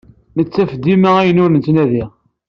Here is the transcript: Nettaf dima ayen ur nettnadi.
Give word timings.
Nettaf 0.37 0.71
dima 0.83 1.11
ayen 1.19 1.41
ur 1.43 1.49
nettnadi. 1.51 2.03